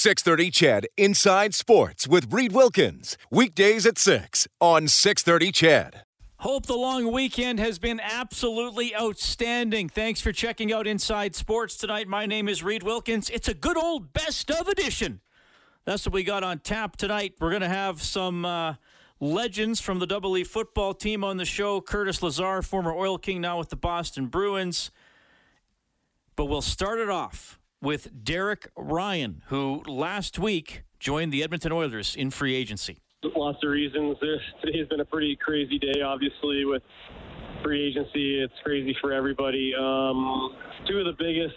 [0.00, 3.18] 630 Ched Inside Sports with Reid Wilkins.
[3.30, 6.00] Weekdays at 6 on 630 Ched.
[6.38, 9.90] Hope the long weekend has been absolutely outstanding.
[9.90, 12.08] Thanks for checking out Inside Sports tonight.
[12.08, 13.28] My name is Reid Wilkins.
[13.28, 15.20] It's a good old best of edition.
[15.84, 17.34] That's what we got on tap tonight.
[17.38, 18.76] We're going to have some uh,
[19.20, 21.82] legends from the Double E football team on the show.
[21.82, 24.90] Curtis Lazar, former Oil King, now with the Boston Bruins.
[26.36, 32.14] But we'll start it off with Derek Ryan, who last week joined the Edmonton Oilers
[32.14, 32.98] in free agency.
[33.22, 34.16] Lots of reasons.
[34.62, 36.82] Today's been a pretty crazy day, obviously, with
[37.62, 38.40] free agency.
[38.40, 39.74] It's crazy for everybody.
[39.74, 40.56] Um,
[40.88, 41.54] two of the biggest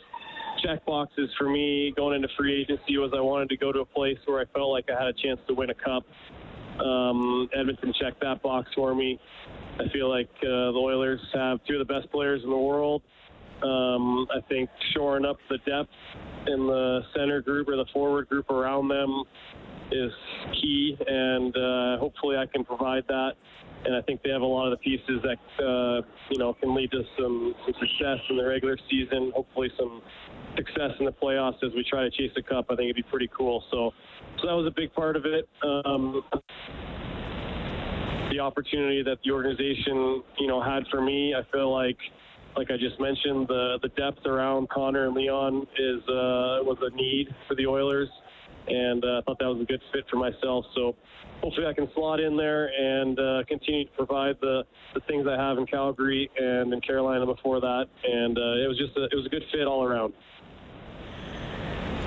[0.64, 3.86] check boxes for me going into free agency was I wanted to go to a
[3.86, 6.04] place where I felt like I had a chance to win a cup.
[6.84, 9.20] Um, Edmonton checked that box for me.
[9.80, 13.02] I feel like uh, the Oilers have two of the best players in the world.
[13.64, 15.90] Um, I think shoring up the depth
[16.48, 19.24] in the center group or the forward group around them
[19.92, 20.12] is
[20.62, 23.34] key, and uh, hopefully I can provide that.
[23.86, 26.74] And I think they have a lot of the pieces that uh, you know can
[26.74, 29.32] lead to some, some success in the regular season.
[29.36, 30.02] Hopefully, some
[30.56, 32.66] success in the playoffs as we try to chase the cup.
[32.70, 33.64] I think it'd be pretty cool.
[33.72, 33.92] So,
[34.40, 35.50] so that was a big part of it.
[35.64, 36.24] Um,
[38.32, 41.98] the opportunity that the organization you know had for me, I feel like
[42.56, 46.96] like I just mentioned, the the depth around Connor and Leon is uh, was a
[46.96, 48.10] need for the Oilers,
[48.68, 50.66] and uh, I thought that was a good fit for myself.
[50.76, 50.96] So
[51.42, 55.40] hopefully I can slot in there and uh, continue to provide the the things I
[55.42, 59.16] have in Calgary and in Carolina before that, and uh, it was just a, it
[59.16, 60.14] was a good fit all around.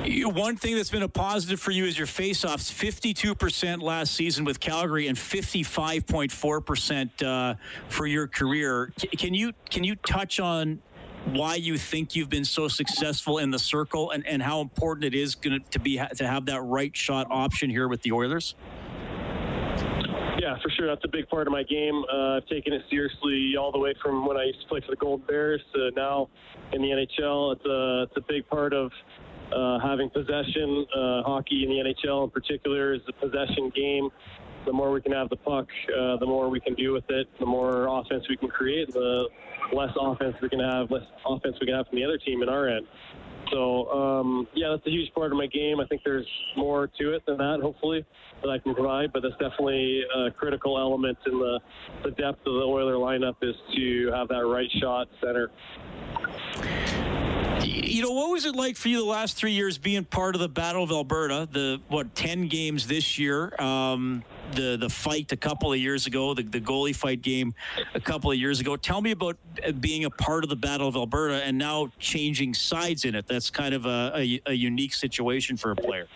[0.09, 4.61] One thing that's been a positive for you is your faceoffs 52% last season with
[4.61, 7.57] Calgary and 55.4% uh,
[7.89, 8.93] for your career.
[9.19, 10.81] Can you can you touch on
[11.25, 15.15] why you think you've been so successful in the circle and, and how important it
[15.15, 18.55] is going to be to have that right shot option here with the Oilers?
[20.39, 20.87] Yeah, for sure.
[20.87, 22.05] That's a big part of my game.
[22.13, 24.93] Uh, I've taken it seriously all the way from when I used to play for
[24.93, 26.29] the Golden Bears to now
[26.73, 27.57] in the NHL.
[27.57, 28.93] It's a, it's a big part of
[29.55, 30.87] uh, having possession.
[30.95, 34.11] Uh, hockey in the NHL in particular is a possession game.
[34.65, 37.29] The more we can have the puck, uh, the more we can do with it.
[37.39, 39.29] The more offense we can create, the
[39.73, 42.49] less offense we can have, less offense we can have from the other team in
[42.49, 42.87] our end.
[43.53, 45.79] So um, yeah, that's a huge part of my game.
[45.81, 46.27] I think there's
[46.57, 48.05] more to it than that, hopefully,
[48.43, 49.13] that I can provide.
[49.13, 51.61] But that's definitely a critical element in the
[52.03, 55.51] the depth of the Oiler lineup is to have that right shot center
[57.67, 60.41] you know, what was it like for you the last three years being part of
[60.41, 61.49] the Battle of Alberta?
[61.51, 63.55] The what ten games this year?
[63.61, 64.23] Um,
[64.53, 67.55] the the fight a couple of years ago, the, the goalie fight game
[67.95, 68.77] a couple of years ago.
[68.77, 72.55] Tell me about uh, being a part of the Battle of Alberta and now changing
[72.55, 73.27] sides in it.
[73.27, 76.07] That's kind of a, a, a unique situation for a player.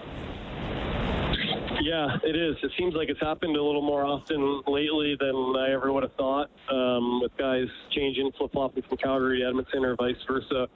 [1.82, 2.56] Yeah, it is.
[2.62, 6.12] It seems like it's happened a little more often lately than I ever would have
[6.12, 6.50] thought.
[6.71, 10.69] Um, with guys changing, flip flopping from Calgary to Edmonton or vice versa.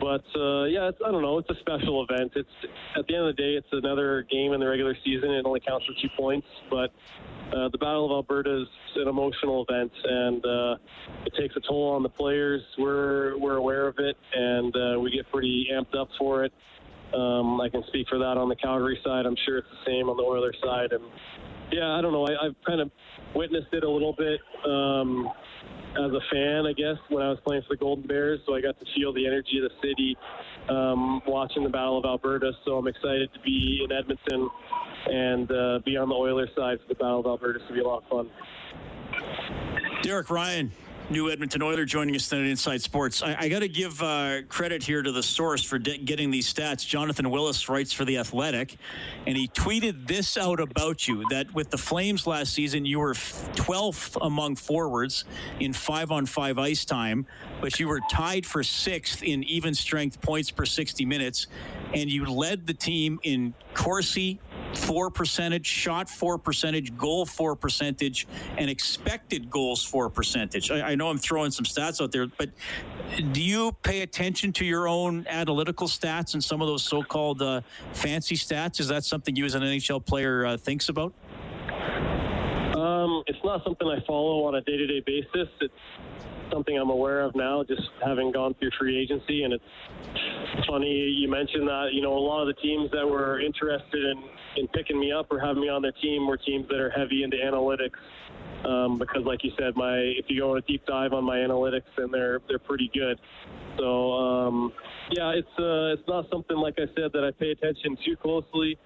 [0.00, 1.38] But uh, yeah, I don't know.
[1.38, 2.32] It's a special event.
[2.36, 2.48] It's
[2.96, 5.30] at the end of the day, it's another game in the regular season.
[5.30, 6.90] It only counts for two points, but
[7.52, 10.76] uh, the Battle of Alberta is an emotional event, and uh,
[11.26, 12.62] it takes a toll on the players.
[12.78, 16.52] We're we're aware of it, and uh, we get pretty amped up for it.
[17.14, 19.24] Um, I can speak for that on the Calgary side.
[19.26, 21.04] I'm sure it's the same on the Oilers side, and
[21.72, 22.26] yeah, I don't know.
[22.26, 22.90] I, I've kind of
[23.34, 24.40] witnessed it a little bit.
[24.68, 25.30] Um,
[25.92, 28.40] as a fan, I guess, when I was playing for the Golden Bears.
[28.46, 30.16] So I got to feel the energy of the city
[30.68, 32.52] um, watching the Battle of Alberta.
[32.64, 34.48] So I'm excited to be in Edmonton
[35.06, 37.58] and uh, be on the Oilers side for the Battle of Alberta.
[37.58, 38.30] It's going to be a lot of fun.
[40.02, 40.72] Derek Ryan,
[41.10, 43.22] New Edmonton Oiler joining us tonight Inside Sports.
[43.22, 46.52] I, I got to give uh, credit here to the source for de- getting these
[46.52, 46.86] stats.
[46.86, 48.76] Jonathan Willis writes for The Athletic,
[49.26, 53.14] and he tweeted this out about you that with the Flames last season, you were
[53.14, 55.24] 12th among forwards
[55.60, 57.26] in five on five ice time,
[57.62, 61.46] but you were tied for sixth in even strength points per 60 minutes,
[61.94, 64.40] and you led the team in Corsi,
[64.74, 68.26] for percentage, shot for percentage, goal for percentage,
[68.56, 70.70] and expected goals for percentage.
[70.70, 72.50] I, I, know I'm throwing some stats out there, but
[73.32, 77.60] do you pay attention to your own analytical stats and some of those so-called uh,
[77.92, 78.80] fancy stats?
[78.80, 81.12] Is that something you as an NHL player uh, thinks about?
[82.76, 85.48] Um, it's not something I follow on a day-to-day basis.
[85.60, 85.74] It's
[86.52, 89.42] something I'm aware of now, just having gone through free agency.
[89.42, 91.90] And it's funny you mentioned that.
[91.92, 94.22] You know, a lot of the teams that were interested in
[94.58, 97.22] in picking me up or having me on their team were teams that are heavy
[97.22, 97.98] into analytics.
[98.64, 101.36] Um, because, like you said, my if you go on a deep dive on my
[101.36, 103.18] analytics, then they're they're pretty good.
[103.78, 104.72] So um,
[105.12, 108.76] yeah, it's uh, it's not something like I said that I pay attention too closely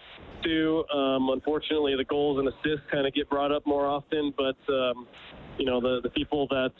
[0.45, 0.85] to.
[0.95, 5.07] Um, unfortunately, the goals and assists kind of get brought up more often, but um,
[5.59, 6.73] you know the the people that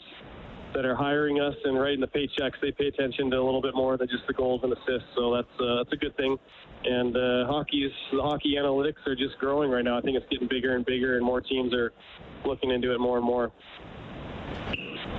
[0.73, 3.75] that are hiring us and writing the paychecks, they pay attention to a little bit
[3.75, 5.07] more than just the goals and assists.
[5.15, 6.37] So that's uh, that's a good thing.
[6.85, 9.97] And uh, hockey's the hockey analytics are just growing right now.
[9.97, 11.93] I think it's getting bigger and bigger, and more teams are
[12.45, 13.51] looking into it more and more.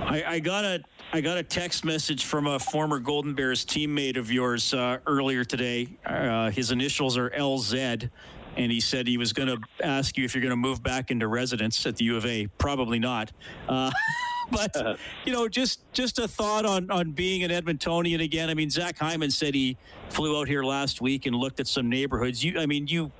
[0.05, 4.17] I, I got a I got a text message from a former Golden Bears teammate
[4.17, 5.87] of yours uh, earlier today.
[6.05, 8.09] Uh, his initials are LZ,
[8.57, 11.11] and he said he was going to ask you if you're going to move back
[11.11, 12.47] into residence at the U of A.
[12.57, 13.31] Probably not.
[13.67, 13.91] Uh,
[14.51, 18.49] but you know, just just a thought on on being an Edmontonian again.
[18.49, 19.77] I mean, Zach Hyman said he
[20.09, 22.43] flew out here last week and looked at some neighborhoods.
[22.43, 23.11] You, I mean, you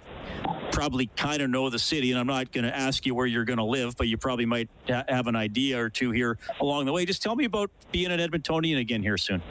[0.71, 3.45] probably kind of know the city, and I'm not going to ask you where you're
[3.45, 6.85] going to live, but you probably might ha- have an idea or two here along
[6.85, 7.05] the way.
[7.05, 9.41] Just tell me about being an Edmontonian again here soon.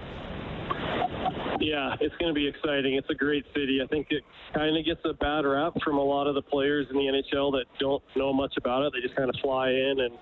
[1.60, 2.94] Yeah, it's going to be exciting.
[2.94, 3.80] It's a great city.
[3.82, 4.22] I think it
[4.54, 7.52] kind of gets a bad rap from a lot of the players in the NHL
[7.52, 8.92] that don't know much about it.
[8.92, 10.14] They just kind of fly in and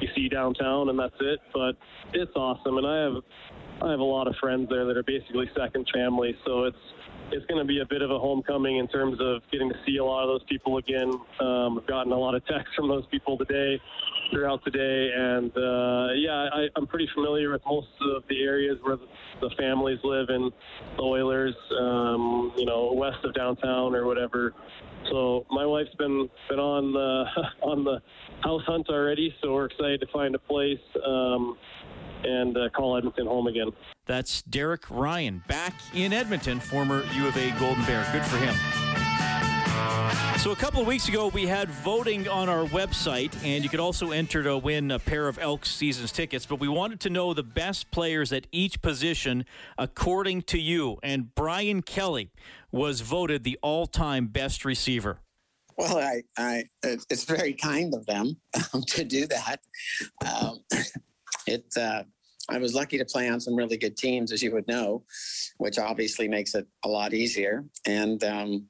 [0.00, 1.40] you see downtown and that's it.
[1.52, 1.76] But
[2.12, 3.22] it's awesome, and I have
[3.82, 6.36] I have a lot of friends there that are basically second family.
[6.44, 6.76] So it's
[7.32, 9.96] it's going to be a bit of a homecoming in terms of getting to see
[9.96, 11.10] a lot of those people again.
[11.40, 13.80] Um, I've gotten a lot of texts from those people today,
[14.30, 18.78] throughout the day, and uh, yeah, I, I'm pretty familiar with most of the areas
[18.82, 19.06] where the,
[19.40, 20.50] the families live in
[20.96, 24.54] the Oilers, um, you know, west of downtown or whatever.
[25.10, 27.24] So my wife's been been on the
[27.62, 28.00] on the
[28.42, 30.78] house hunt already, so we're excited to find a place.
[31.04, 31.56] Um,
[32.24, 33.72] and uh, call Edmonton home again.
[34.06, 38.06] That's Derek Ryan back in Edmonton, former U of A Golden Bear.
[38.12, 38.54] Good for him.
[40.38, 43.78] So a couple of weeks ago, we had voting on our website, and you could
[43.78, 46.46] also enter to win a pair of Elks seasons tickets.
[46.46, 49.44] But we wanted to know the best players at each position
[49.78, 50.98] according to you.
[51.00, 52.32] And Brian Kelly
[52.72, 55.20] was voted the all-time best receiver.
[55.78, 58.36] Well, I, I, it's very kind of them
[58.74, 59.60] um, to do that.
[60.26, 60.58] Um,
[61.46, 62.02] it, uh,
[62.50, 65.04] I was lucky to play on some really good teams, as you would know,
[65.58, 67.64] which obviously makes it a lot easier.
[67.86, 68.66] And um,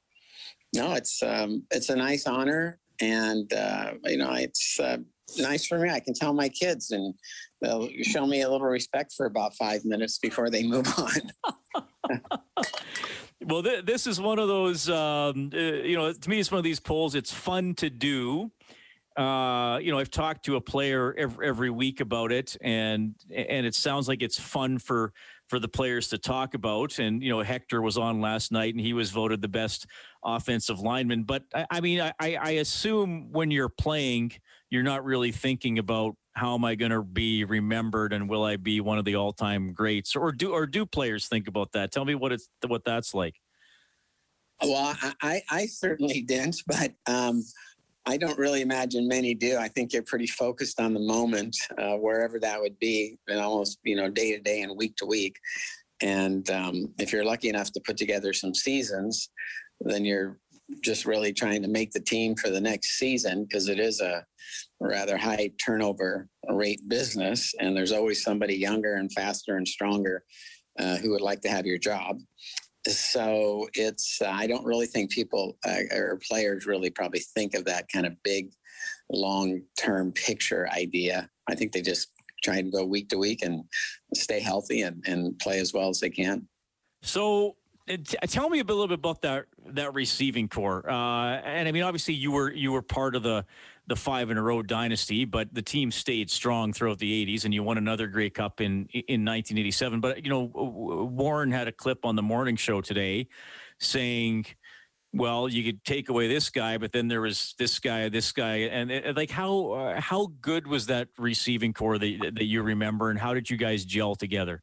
[0.75, 4.99] no, it's um, it's a nice honor, and uh, you know, it's uh,
[5.39, 5.91] nice for me.
[5.91, 7.15] I can tell my kids, and
[7.61, 12.23] they'll show me a little respect for about five minutes before they move on.
[13.45, 14.89] well, th- this is one of those.
[14.89, 17.15] Um, uh, you know, to me, it's one of these polls.
[17.15, 18.51] It's fun to do
[19.17, 23.67] uh, you know, I've talked to a player every, every week about it, and and
[23.67, 25.12] it sounds like it's fun for
[25.49, 26.99] for the players to talk about.
[26.99, 29.87] And you know, Hector was on last night, and he was voted the best
[30.25, 31.25] offensive lineman.
[31.25, 34.32] But I, I mean, I, I assume when you're playing,
[34.70, 38.56] you're not really thinking about how am I going to be remembered, and will I
[38.56, 41.93] be one of the all time greats, or do or do players think about that?
[41.93, 43.35] Tell me what it's what that's like.
[44.62, 46.93] Well, I I certainly didn't, but.
[47.06, 47.43] um
[48.04, 49.56] I don't really imagine many do.
[49.58, 53.78] I think you're pretty focused on the moment, uh, wherever that would be, and almost
[53.84, 55.38] you know day to day and week to week.
[56.00, 59.31] And um, if you're lucky enough to put together some seasons,
[59.81, 60.38] then you're
[60.81, 64.25] just really trying to make the team for the next season because it is a
[64.81, 70.25] rather high turnover rate business, and there's always somebody younger and faster and stronger
[70.78, 72.19] uh, who would like to have your job
[72.87, 77.64] so it's uh, i don't really think people uh, or players really probably think of
[77.64, 78.52] that kind of big
[79.12, 81.28] long term picture idea.
[81.49, 82.09] I think they just
[82.42, 83.64] try and go week to week and
[84.14, 86.49] stay healthy and, and play as well as they can.
[87.02, 87.57] So
[87.88, 90.88] uh, tell me a little bit about that that receiving corps.
[90.88, 93.45] Uh, and i mean obviously you were you were part of the
[93.87, 97.53] the five in a row dynasty, but the team stayed strong throughout the 80s, and
[97.53, 100.01] you won another Grey Cup in in 1987.
[100.01, 103.27] But you know, Warren had a clip on the morning show today
[103.79, 104.47] saying,
[105.12, 108.57] "Well, you could take away this guy, but then there was this guy, this guy,
[108.57, 113.11] and it, like how uh, how good was that receiving corps that that you remember,
[113.11, 114.62] and how did you guys gel together?"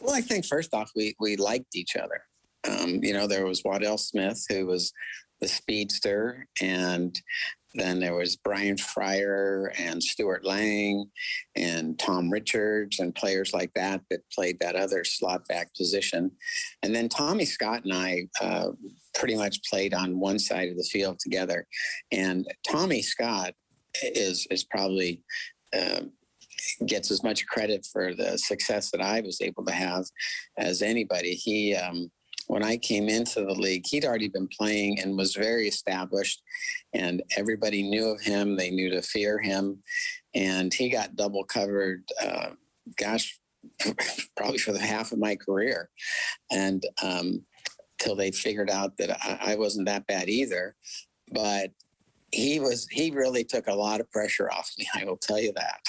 [0.00, 2.22] Well, I think first off, we we liked each other.
[2.68, 4.92] Um, you know, there was Waddell Smith, who was
[5.40, 7.20] the speedster, and
[7.76, 11.10] then there was Brian Fryer and Stuart Lang
[11.54, 16.30] and Tom Richards and players like that that played that other slot back position.
[16.82, 18.70] And then Tommy Scott and I uh,
[19.14, 21.66] pretty much played on one side of the field together.
[22.12, 23.52] And Tommy Scott
[24.02, 25.22] is is probably
[25.76, 26.02] uh,
[26.86, 30.04] gets as much credit for the success that I was able to have
[30.58, 31.34] as anybody.
[31.34, 32.10] He um,
[32.46, 36.42] when I came into the league, he'd already been playing and was very established,
[36.92, 38.56] and everybody knew of him.
[38.56, 39.82] They knew to fear him,
[40.34, 42.04] and he got double covered.
[42.22, 42.50] Uh,
[42.96, 43.38] gosh,
[44.36, 45.90] probably for the half of my career,
[46.50, 47.44] and um,
[47.98, 50.76] till they figured out that I, I wasn't that bad either.
[51.32, 51.70] But
[52.32, 54.86] he was he really took a lot of pressure off me.
[54.94, 55.80] I will tell you that.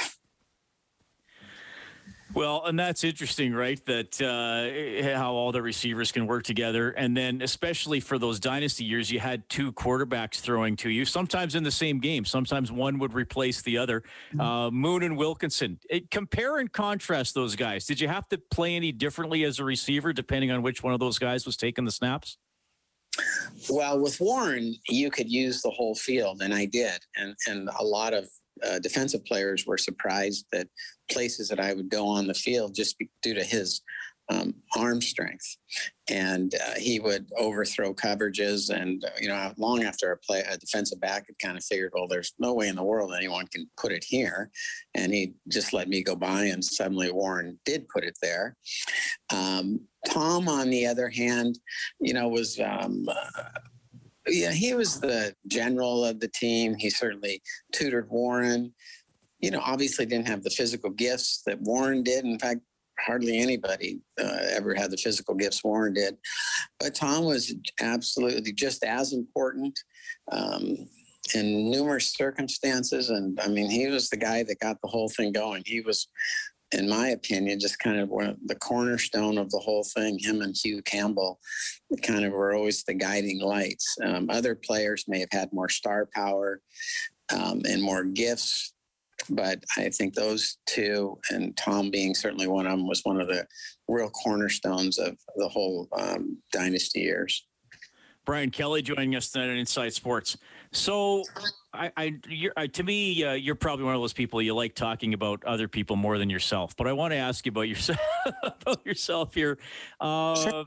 [2.38, 3.84] Well, and that's interesting, right?
[3.88, 8.84] That uh, how all the receivers can work together, and then especially for those dynasty
[8.84, 11.04] years, you had two quarterbacks throwing to you.
[11.04, 14.02] Sometimes in the same game, sometimes one would replace the other.
[14.30, 14.42] Mm-hmm.
[14.42, 15.80] Uh, Moon and Wilkinson.
[15.90, 17.88] It, compare and contrast those guys.
[17.88, 21.00] Did you have to play any differently as a receiver, depending on which one of
[21.00, 22.38] those guys was taking the snaps?
[23.68, 27.84] Well, with Warren, you could use the whole field, and I did, and and a
[27.84, 28.30] lot of
[28.64, 30.68] uh, defensive players were surprised that
[31.10, 33.82] places that I would go on the field just due to his
[34.30, 35.58] um, arm strength,
[36.10, 38.70] and uh, he would overthrow coverages.
[38.70, 41.94] And uh, you know, long after a play, a defensive back had kind of figured,
[41.96, 44.50] well, there's no way in the world anyone can put it here,
[44.96, 48.58] and he just let me go by, and suddenly Warren did put it there.
[49.34, 51.60] Um, Tom, on the other hand,
[52.00, 53.42] you know, was um, uh,
[54.28, 56.76] yeah, he was the general of the team.
[56.76, 58.74] He certainly tutored Warren.
[59.40, 62.26] You know, obviously didn't have the physical gifts that Warren did.
[62.26, 62.62] In fact,
[63.00, 66.18] hardly anybody uh, ever had the physical gifts Warren did.
[66.80, 69.80] But Tom was absolutely just as important
[70.32, 70.88] um,
[71.36, 73.10] in numerous circumstances.
[73.10, 75.64] And I mean, he was the guy that got the whole thing going.
[75.66, 76.08] He was
[76.74, 80.20] in my opinion, just kind of one of the cornerstone of the whole thing.
[80.20, 81.40] Him and Hugh Campbell
[82.04, 83.96] kind of were always the guiding lights.
[84.04, 86.62] Um, other players may have had more star power
[87.34, 88.74] um, and more gifts,
[89.30, 93.28] but I think those two, and Tom being certainly one of them, was one of
[93.28, 93.46] the
[93.88, 97.46] real cornerstones of the whole um, dynasty years.
[98.26, 100.38] Brian Kelly joining us tonight on Inside Sports.
[100.74, 101.24] So,
[101.74, 102.20] I, I,
[102.58, 105.70] I to me, uh, you're probably one of those people you like talking about other
[105.70, 106.76] people more than yourself.
[106.76, 108.00] But I want to ask you about yourself,
[108.44, 109.58] about yourself here.
[110.02, 110.66] Uh, sure.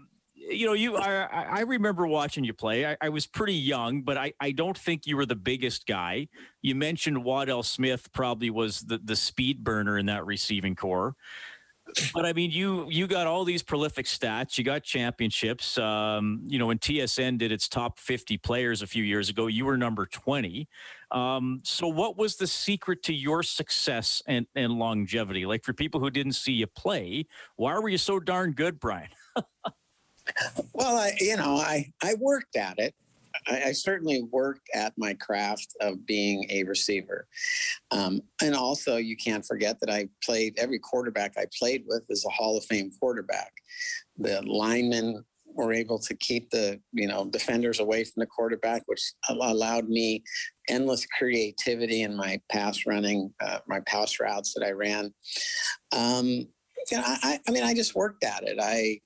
[0.48, 0.96] You know, you.
[0.96, 2.86] I, I remember watching you play.
[2.86, 6.28] I, I, was pretty young, but I, I don't think you were the biggest guy.
[6.62, 11.14] You mentioned Waddell Smith probably was the the speed burner in that receiving corps.
[12.14, 14.56] but I mean, you you got all these prolific stats.
[14.56, 15.76] You got championships.
[15.76, 19.66] Um, you know, when TSN did its top 50 players a few years ago, you
[19.66, 20.68] were number 20.
[21.10, 25.44] Um, so, what was the secret to your success and, and longevity?
[25.46, 29.10] Like for people who didn't see you play, why were you so darn good, Brian?
[30.72, 32.94] well, I you know I I worked at it.
[33.46, 37.26] I, I, certainly worked at my craft of being a receiver.
[37.90, 42.24] Um, and also, you can't forget that I played every quarterback I played with is
[42.26, 43.52] a Hall of Fame quarterback.
[44.18, 49.12] The linemen were able to keep the you know defenders away from the quarterback, which
[49.28, 50.22] allowed me
[50.68, 55.12] endless creativity in my pass running, uh, my pass routes that I ran.
[55.92, 56.26] Um,
[56.90, 58.58] you know, I, I mean, I just worked at it.
[58.60, 59.00] I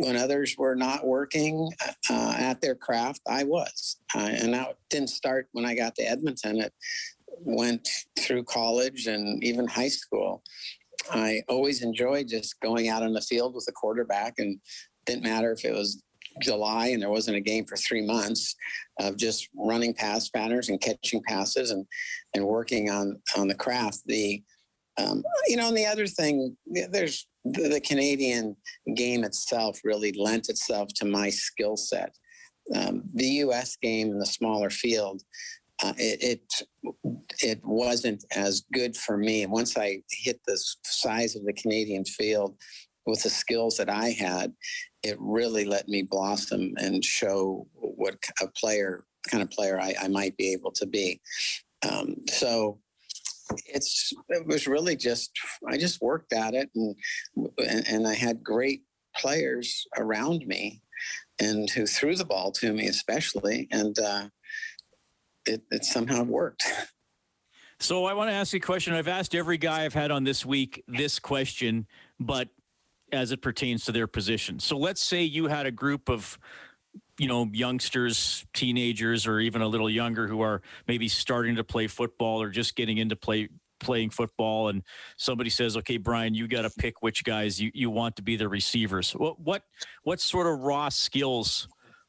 [0.00, 1.70] when others were not working
[2.08, 3.96] uh, at their craft, I was.
[4.14, 6.60] Uh, and that didn't start when I got to Edmonton.
[6.60, 6.72] It
[7.44, 7.86] went
[8.18, 10.42] through college and even high school.
[11.12, 14.58] I always enjoyed just going out on the field with a quarterback and
[15.04, 16.02] didn't matter if it was
[16.40, 18.54] July and there wasn't a game for three months
[19.00, 21.84] of just running pass patterns and catching passes and,
[22.34, 24.00] and working on, on the craft.
[24.06, 24.42] The,
[24.98, 26.56] um, you know, and the other thing,
[26.90, 28.56] there's the, the Canadian
[28.94, 32.14] game itself really lent itself to my skill set.
[32.74, 33.76] Um, the U.S.
[33.80, 35.22] game in the smaller field,
[35.82, 36.40] uh, it,
[36.92, 39.42] it, it wasn't as good for me.
[39.42, 42.56] And once I hit the size of the Canadian field
[43.06, 44.52] with the skills that I had,
[45.02, 50.08] it really let me blossom and show what a player kind of player I, I
[50.08, 51.20] might be able to be.
[51.88, 52.78] Um, so
[53.66, 55.30] it's it was really just
[55.68, 56.96] I just worked at it and
[57.88, 58.82] and, I had great
[59.16, 60.82] players around me
[61.40, 64.28] and who threw the ball to me especially and uh,
[65.46, 66.64] it, it somehow worked.
[67.82, 68.92] So I want to ask you a question.
[68.92, 71.86] I've asked every guy I've had on this week this question,
[72.18, 72.50] but
[73.10, 74.60] as it pertains to their position.
[74.60, 76.38] So let's say you had a group of
[77.20, 81.86] you know youngsters teenagers or even a little younger who are maybe starting to play
[81.86, 84.82] football or just getting into play playing football and
[85.18, 88.36] somebody says okay brian you got to pick which guys you, you want to be
[88.36, 89.12] the receivers.
[89.12, 89.64] What what
[90.02, 91.68] what sort of raw skills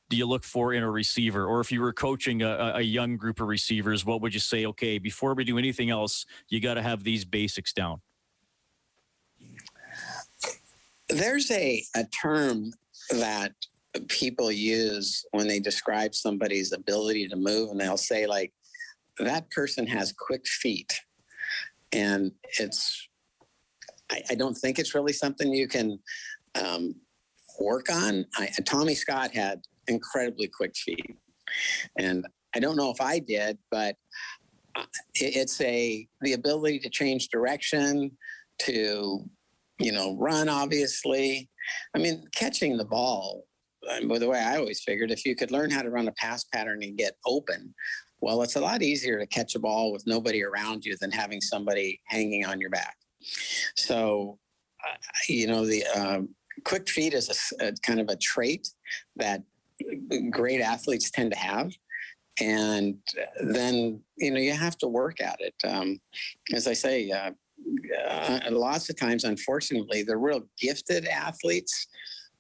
[0.10, 1.46] do you look for in a receiver?
[1.46, 4.66] Or if you were coaching a, a young group of receivers what would you say
[4.68, 8.00] okay before we do anything else you got to have these basics down
[11.10, 12.72] there's a, a term
[13.12, 13.52] that
[14.08, 18.54] people use when they describe somebody's ability to move, and they'll say like,
[19.20, 20.94] "That person has quick feet,"
[21.92, 23.08] and it's.
[24.10, 25.98] I, I don't think it's really something you can
[26.56, 26.96] um,
[27.60, 28.26] work on.
[28.36, 31.16] I, Tommy Scott had incredibly quick feet,
[31.98, 33.96] and I don't know if I did, but
[34.76, 38.12] uh, it, it's a the ability to change direction,
[38.60, 39.30] to
[39.80, 40.50] you know run.
[40.50, 41.50] Obviously,
[41.96, 43.44] I mean catching the ball.
[44.08, 46.44] By the way, I always figured if you could learn how to run a pass
[46.44, 47.74] pattern and get open,
[48.22, 51.42] well, it's a lot easier to catch a ball with nobody around you than having
[51.42, 52.96] somebody hanging on your back.
[53.76, 54.38] So,
[54.88, 54.96] uh,
[55.28, 56.30] you know, the um,
[56.64, 58.68] quick feet is a, a, kind of a trait
[59.16, 59.42] that
[60.30, 61.72] great athletes tend to have
[62.40, 62.98] and
[63.42, 66.00] then you know you have to work at it um,
[66.54, 67.32] as i say uh,
[68.08, 71.88] uh, lots of times unfortunately the real gifted athletes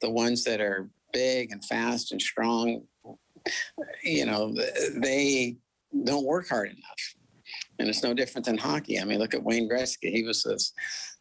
[0.01, 2.81] the ones that are big and fast and strong
[4.03, 4.53] you know
[4.97, 5.55] they
[6.05, 7.15] don't work hard enough
[7.81, 8.99] and it's no different than hockey.
[8.99, 10.11] I mean, look at Wayne Gretzky.
[10.11, 10.73] He was this,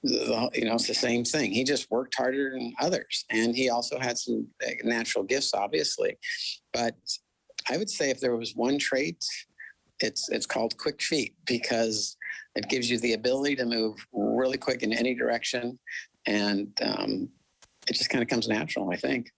[0.02, 1.52] you know, it's the same thing.
[1.52, 6.16] He just worked harder than others, and he also had some eh, natural gifts, obviously.
[6.72, 6.94] But
[7.68, 9.24] I would say if there was one trait,
[10.00, 12.16] it's it's called quick feet because
[12.54, 15.78] it gives you the ability to move really quick in any direction,
[16.26, 17.28] and um,
[17.88, 18.90] it just kind of comes natural.
[18.90, 19.30] I think.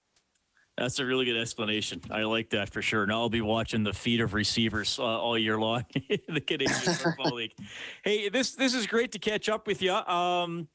[0.79, 2.01] That's a really good explanation.
[2.11, 3.07] I like that for sure.
[3.07, 6.71] Now I'll be watching the feet of receivers uh, all year long in the Canadian
[6.95, 7.53] Football League.
[8.05, 9.93] Hey, this this is great to catch up with you.
[9.93, 10.69] Um,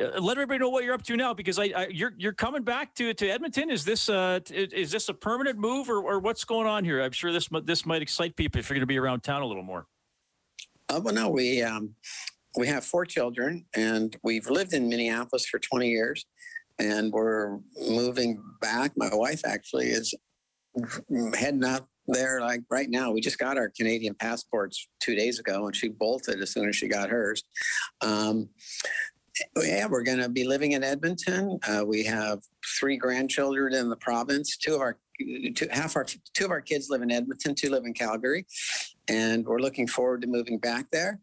[0.00, 2.62] uh, let everybody know what you're up to now because I, I, you're you're coming
[2.62, 3.68] back to to Edmonton.
[3.68, 7.02] Is this uh is this a permanent move or, or what's going on here?
[7.02, 9.46] I'm sure this this might excite people if you're going to be around town a
[9.46, 9.86] little more.
[10.88, 11.94] Uh, well, no, we um,
[12.56, 16.26] we have four children and we've lived in Minneapolis for 20 years
[16.82, 18.92] and we're moving back.
[18.96, 20.14] My wife actually is
[21.34, 23.12] heading up there like right now.
[23.12, 26.74] We just got our Canadian passports two days ago, and she bolted as soon as
[26.74, 27.44] she got hers.
[28.00, 28.48] Um,
[29.56, 31.58] yeah, we're going to be living in Edmonton.
[31.66, 32.40] Uh, we have
[32.78, 34.56] three grandchildren in the province.
[34.56, 34.98] Two of our
[35.54, 37.54] two, half our two of our kids live in Edmonton.
[37.54, 38.44] Two live in Calgary,
[39.08, 41.20] and we're looking forward to moving back there.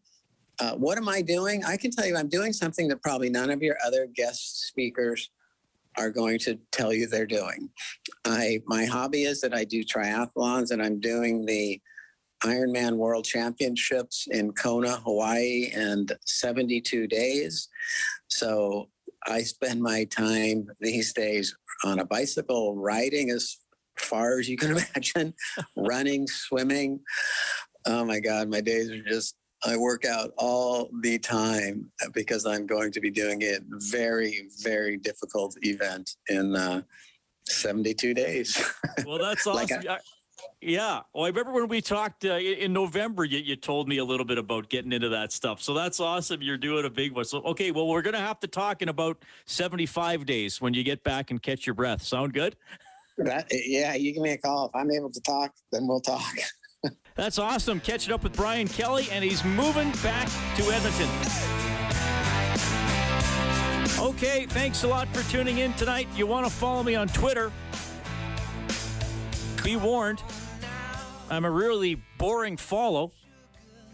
[0.62, 1.64] Uh, what am I doing?
[1.66, 5.30] I can tell you, I'm doing something that probably none of your other guest speakers
[6.00, 7.70] are going to tell you they're doing.
[8.26, 11.80] I my hobby is that I do triathlons and I'm doing the
[12.44, 17.68] Ironman World Championships in Kona, Hawaii, in 72 days.
[18.30, 18.90] So
[19.28, 23.58] I spend my time these days on a bicycle, riding as
[23.98, 25.34] far as you can imagine,
[25.76, 27.02] running, swimming.
[27.86, 29.36] Oh my God, my days are just
[29.66, 33.58] I work out all the time because I'm going to be doing a
[33.92, 36.82] very, very difficult event in uh,
[37.48, 38.62] 72 days.
[39.06, 39.82] Well, that's awesome.
[39.86, 40.02] like
[40.62, 41.02] yeah.
[41.14, 44.26] Well, I remember when we talked uh, in November, you, you told me a little
[44.26, 45.62] bit about getting into that stuff.
[45.62, 46.42] So that's awesome.
[46.42, 47.26] You're doing a big one.
[47.26, 50.84] So, okay, well, we're going to have to talk in about 75 days when you
[50.84, 52.02] get back and catch your breath.
[52.02, 52.56] Sound good?
[53.18, 54.68] That, yeah, you give me a call.
[54.68, 56.34] If I'm able to talk, then we'll talk.
[57.16, 57.80] That's awesome.
[57.80, 61.10] Catching up with Brian Kelly, and he's moving back to Edmonton.
[64.00, 66.08] Okay, thanks a lot for tuning in tonight.
[66.16, 67.52] You want to follow me on Twitter?
[69.64, 70.24] Be warned,
[71.30, 73.12] I'm a really boring follow.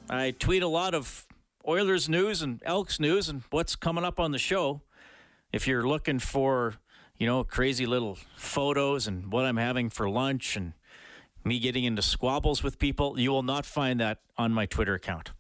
[0.10, 1.26] I tweet a lot of
[1.68, 4.82] Oilers news and Elks news and what's coming up on the show.
[5.52, 6.76] If you're looking for,
[7.18, 10.74] you know, crazy little photos and what I'm having for lunch and
[11.46, 15.32] me getting into squabbles with people, you will not find that on my Twitter account.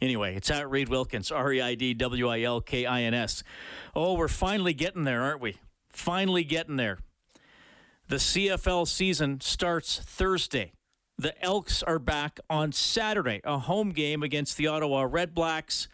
[0.00, 3.14] Anyway, it's at Reid Wilkins, R E I D W I L K I N
[3.14, 3.44] S.
[3.94, 5.58] Oh, we're finally getting there, aren't we?
[5.90, 6.98] Finally getting there.
[8.08, 10.72] The CFL season starts Thursday.
[11.16, 15.86] The Elks are back on Saturday, a home game against the Ottawa Red Blacks.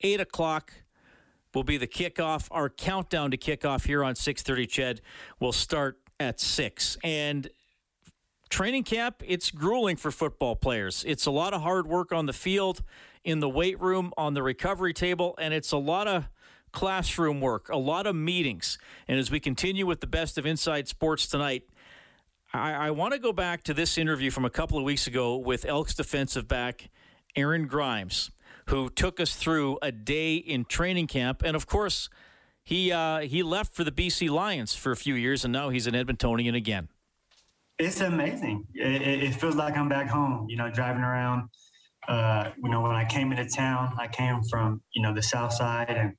[0.00, 0.72] 8 o'clock
[1.54, 2.48] will be the kickoff.
[2.50, 5.00] Our countdown to kickoff here on 630 Ched
[5.38, 6.98] will start at 6.
[7.04, 7.48] And
[8.52, 11.04] training camp, it's grueling for football players.
[11.08, 12.82] It's a lot of hard work on the field,
[13.24, 16.28] in the weight room, on the recovery table, and it's a lot of
[16.70, 18.78] classroom work, a lot of meetings.
[19.08, 21.62] And as we continue with the best of Inside Sports tonight,
[22.52, 25.36] I, I want to go back to this interview from a couple of weeks ago
[25.36, 26.90] with Elks defensive back
[27.34, 28.30] Aaron Grimes,
[28.66, 31.42] who took us through a day in training camp.
[31.42, 32.10] And of course,
[32.62, 35.86] he uh, he left for the BC Lions for a few years, and now he's
[35.86, 36.88] an Edmontonian again.
[37.82, 38.64] It's amazing.
[38.74, 40.46] It, it feels like I'm back home.
[40.48, 41.48] You know, driving around.
[42.06, 45.52] Uh, you know, when I came into town, I came from you know the South
[45.52, 46.12] Side, and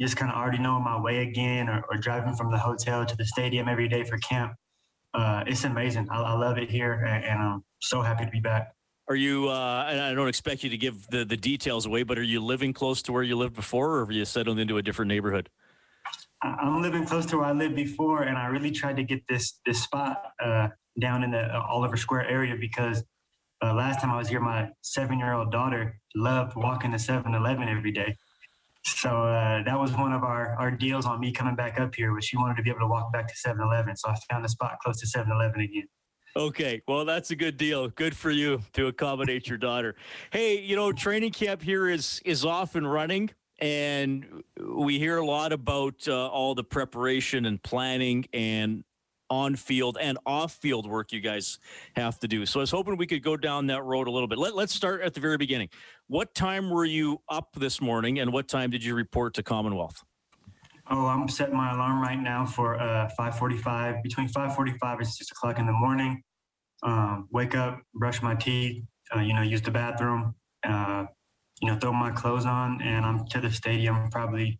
[0.00, 3.14] just kind of already knowing my way again, or, or driving from the hotel to
[3.16, 4.54] the stadium every day for camp.
[5.12, 6.08] uh, it's amazing.
[6.10, 8.72] I, I, love it here, and, and, I'm so happy to be back.
[9.06, 9.48] Are you?
[9.48, 12.40] Uh, and I don't expect you to give the the details away, but are you
[12.40, 15.50] living close to where you lived before, or have you settled into a different neighborhood?
[16.42, 19.60] I'm living close to where I lived before, and I really tried to get this
[19.66, 20.68] this spot uh,
[21.00, 23.02] down in the uh, Oliver Square area because
[23.62, 27.68] uh, last time I was here, my seven year old daughter loved walking to 7-Eleven
[27.68, 28.16] every day.
[28.84, 32.14] So uh, that was one of our, our deals on me coming back up here
[32.14, 33.96] was she wanted to be able to walk back to 7-Eleven.
[33.96, 35.88] So I found a spot close to 7-Eleven again.
[36.36, 37.88] Okay, well, that's a good deal.
[37.88, 39.96] Good for you to accommodate your daughter.
[40.32, 45.26] Hey, you know, training camp here is is off and running, and we hear a
[45.26, 48.84] lot about uh, all the preparation and planning and
[49.30, 51.58] on field and off field work you guys
[51.96, 52.44] have to do.
[52.44, 54.38] So I was hoping we could go down that road a little bit.
[54.38, 55.68] Let, let's start at the very beginning.
[56.08, 60.02] What time were you up this morning and what time did you report to Commonwealth?
[60.92, 65.60] Oh, I'm setting my alarm right now for uh, 5:45, between 5:45 and 6 o'clock
[65.60, 66.22] in the morning.
[66.82, 68.82] Um, wake up, brush my teeth,
[69.14, 70.34] uh, you know, use the bathroom,
[70.66, 71.04] uh,
[71.62, 74.58] you know, throw my clothes on, and I'm to the stadium probably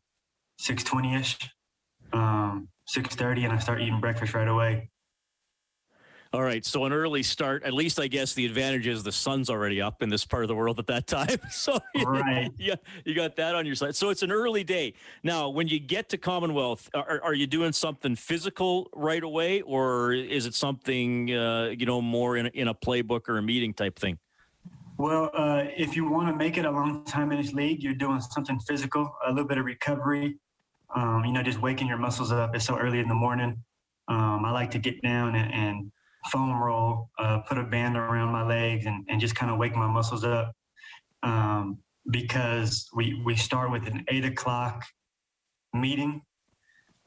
[0.61, 1.49] 6:20ish.
[2.13, 4.91] Um, 6.30 and I start eating breakfast right away.
[6.33, 7.65] All right, so an early start.
[7.65, 10.49] At least I guess the advantage is the sun's already up in this part of
[10.49, 11.39] the world at that time.
[11.51, 11.77] So
[12.07, 12.49] right.
[12.57, 13.97] yeah, you got that on your side.
[13.97, 14.95] So it's an early day.
[15.25, 20.13] Now, when you get to Commonwealth, are, are you doing something physical right away, or
[20.13, 23.75] is it something uh, you know more in a, in a playbook or a meeting
[23.75, 24.17] type thing?
[24.99, 27.95] Well, uh, if you want to make it a long time in this league, you're
[27.95, 30.39] doing something physical, a little bit of recovery,
[30.95, 32.55] um, you know, just waking your muscles up.
[32.55, 33.63] It's so early in the morning.
[34.09, 35.93] Um, I like to get down and, and
[36.31, 39.75] foam roll, uh, put a band around my legs, and, and just kind of wake
[39.75, 40.53] my muscles up.
[41.23, 41.79] Um,
[42.11, 44.85] because we we start with an eight o'clock
[45.75, 46.23] meeting,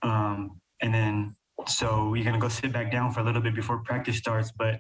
[0.01, 1.35] um, and then
[1.67, 4.51] so you're gonna go sit back down for a little bit before practice starts.
[4.51, 4.79] But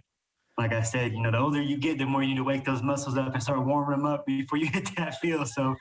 [0.57, 2.63] like I said, you know, the older you get, the more you need to wake
[2.63, 5.47] those muscles up and start warming them up before you hit that field.
[5.47, 5.75] So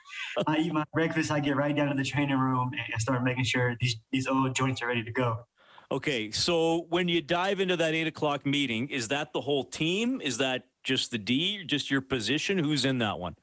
[0.47, 3.43] I eat my breakfast, I get right down to the training room and start making
[3.43, 5.45] sure these, these old joints are ready to go.
[5.91, 6.31] Okay.
[6.31, 10.21] So when you dive into that eight o'clock meeting, is that the whole team?
[10.21, 12.57] Is that just the D, just your position?
[12.57, 13.35] Who's in that one?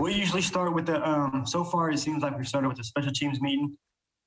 [0.00, 2.84] We usually start with the, um, so far it seems like we started with the
[2.84, 3.76] special teams meeting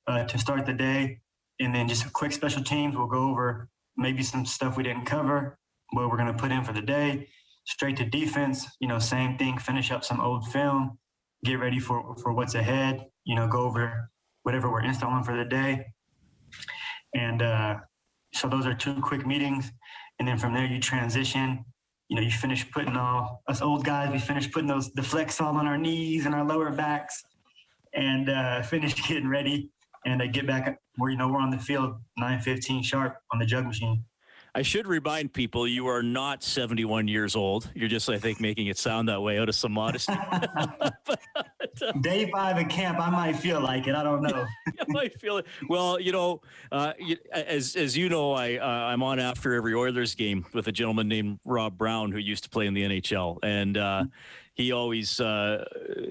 [0.06, 1.20] uh, to start the day.
[1.60, 2.96] And then just a quick special teams.
[2.96, 5.58] We'll go over maybe some stuff we didn't cover
[5.90, 7.28] what we're going to put in for the day.
[7.66, 9.58] Straight to defense, you know, same thing.
[9.58, 10.98] Finish up some old film,
[11.44, 13.06] get ready for for what's ahead.
[13.24, 14.10] You know, go over
[14.42, 15.86] whatever we're installing for the day.
[17.14, 17.76] And uh,
[18.32, 19.70] so those are two quick meetings,
[20.18, 21.64] and then from there you transition.
[22.08, 24.10] You know, you finish putting all us old guys.
[24.10, 27.22] We finish putting those the flex all on our knees and our lower backs,
[27.92, 29.70] and uh, finish getting ready
[30.04, 33.46] and uh, get back where you know we're on the field 9:15 sharp on the
[33.46, 34.04] jug machine.
[34.58, 37.70] I should remind people you are not 71 years old.
[37.76, 40.14] You're just, I think, making it sound that way out of some modesty.
[41.06, 43.94] but, uh, Day five at camp, I might feel like it.
[43.94, 44.44] I don't know.
[44.66, 45.46] I might feel it.
[45.68, 46.40] Well, you know,
[46.72, 46.94] uh,
[47.30, 51.06] as as you know, I uh, I'm on after every Oilers game with a gentleman
[51.06, 53.76] named Rob Brown who used to play in the NHL, and.
[53.76, 54.04] Uh,
[54.54, 55.64] he always uh,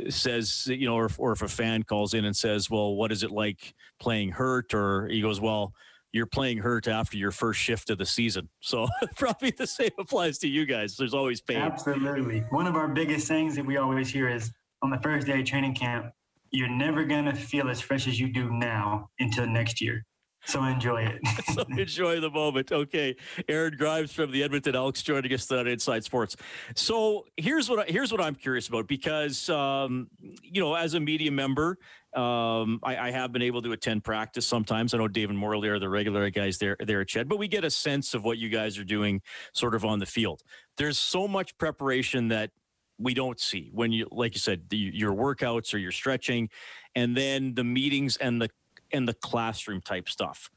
[0.07, 3.23] says, you know, or, or if a fan calls in and says, "Well, what is
[3.23, 5.73] it like playing hurt?" or he goes, "Well,
[6.11, 8.49] you're playing hurt after your first shift of the season.
[8.59, 10.95] So probably the same applies to you guys.
[10.97, 11.57] There's always pain.
[11.57, 12.39] Absolutely.
[12.49, 15.45] One of our biggest things that we always hear is on the first day of
[15.45, 16.11] training camp,
[16.51, 20.05] you're never going to feel as fresh as you do now until next year.
[20.45, 21.19] So enjoy it.
[21.53, 22.71] so enjoy the moment.
[22.71, 23.17] Okay,
[23.49, 26.37] Aaron Grimes from the Edmonton Elks joining us on Inside Sports.
[26.73, 30.07] So here's what I, here's what I'm curious about because um,
[30.41, 31.77] you know as a media member,
[32.17, 34.95] um, I, I, have been able to attend practice sometimes.
[34.95, 37.63] I know David Morley are the regular guys there there at Ched, but we get
[37.63, 39.21] a sense of what you guys are doing
[39.53, 40.41] sort of on the field.
[40.77, 42.49] There's so much preparation that
[42.97, 46.49] we don't see when you like you said the, your workouts or your stretching
[46.95, 48.49] and then the meetings and the
[48.91, 50.49] and the classroom type stuff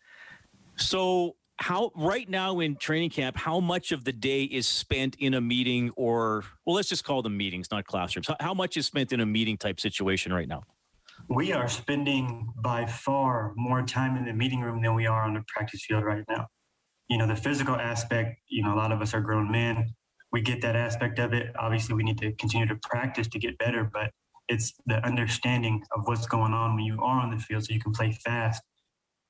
[0.76, 5.34] so how right now in training camp how much of the day is spent in
[5.34, 8.86] a meeting or well let's just call them meetings not classrooms how, how much is
[8.86, 10.62] spent in a meeting type situation right now
[11.30, 15.34] we are spending by far more time in the meeting room than we are on
[15.34, 16.46] the practice field right now
[17.08, 19.86] you know the physical aspect you know a lot of us are grown men
[20.32, 21.52] we get that aspect of it.
[21.58, 24.12] Obviously, we need to continue to practice to get better, but
[24.48, 27.80] it's the understanding of what's going on when you are on the field so you
[27.80, 28.62] can play fast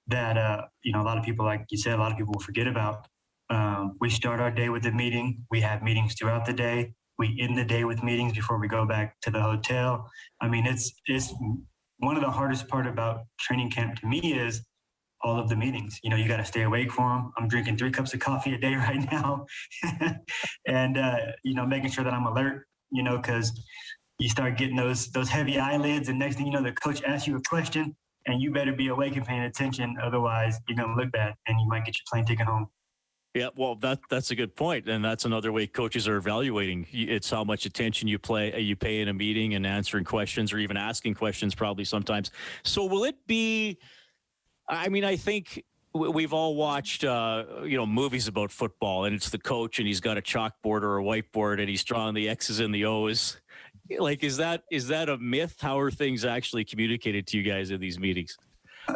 [0.09, 2.33] that, uh, you know, a lot of people, like you said, a lot of people
[2.35, 3.07] will forget about.
[3.51, 5.47] Um, we start our day with a meeting.
[5.51, 6.95] We have meetings throughout the day.
[7.19, 10.11] We end the day with meetings before we go back to the hotel.
[10.41, 11.35] I mean, it's it's
[12.01, 14.63] one of the hardest part about training camp to me is
[15.23, 16.01] all of the meetings.
[16.03, 17.33] You know, you got to stay awake for them.
[17.37, 19.47] I'm drinking three cups of coffee a day right now,
[20.67, 22.67] and uh, you know, making sure that I'm alert.
[22.91, 23.53] You know, because
[24.19, 27.27] you start getting those those heavy eyelids, and next thing you know, the coach asks
[27.27, 27.95] you a question,
[28.27, 29.97] and you better be awake and paying attention.
[30.03, 32.69] Otherwise, you're gonna look bad, and you might get your plane ticket home.
[33.35, 36.89] Yeah, well, that that's a good point, and that's another way coaches are evaluating.
[36.91, 40.53] It's how much attention you play, uh, you pay in a meeting, and answering questions,
[40.53, 42.33] or even asking questions, probably sometimes.
[42.65, 43.79] So, will it be?
[44.69, 45.63] I mean, I think
[45.95, 50.01] we've all watched, uh, you know, movies about football, and it's the coach, and he's
[50.01, 53.41] got a chalkboard or a whiteboard, and he's drawing the X's and the O's.
[53.97, 55.57] Like, is that is that a myth?
[55.61, 58.37] How are things actually communicated to you guys in these meetings?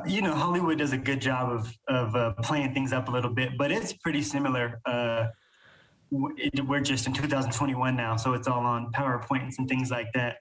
[0.07, 3.31] You know, Hollywood does a good job of of uh, playing things up a little
[3.31, 4.81] bit, but it's pretty similar.
[4.87, 5.27] Uh,
[6.11, 10.37] we're just in 2021 now, so it's all on PowerPoints and things like that.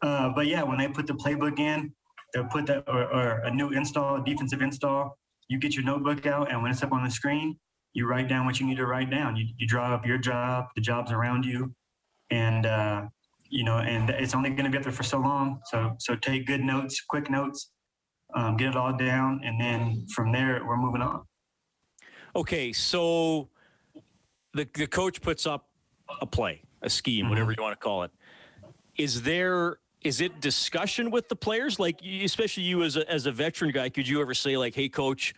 [0.00, 1.92] Uh, but yeah, when they put the playbook in,
[2.32, 5.18] they'll put that or, or, a new install, a defensive install.
[5.48, 7.58] You get your notebook out, and when it's up on the screen,
[7.92, 9.36] you write down what you need to write down.
[9.36, 11.74] You, you draw up your job, the jobs around you,
[12.30, 13.02] and uh,
[13.50, 15.60] you know, and it's only going to be up there for so long.
[15.66, 17.71] So so take good notes, quick notes,
[18.34, 21.22] um, get it all down, and then from there we're moving on.
[22.34, 23.48] Okay, so
[24.54, 25.68] the the coach puts up
[26.20, 27.30] a play, a scheme, mm-hmm.
[27.30, 28.10] whatever you want to call it.
[28.96, 31.78] Is there is it discussion with the players?
[31.78, 34.88] Like, especially you as a as a veteran guy, could you ever say like, "Hey,
[34.88, 35.34] coach,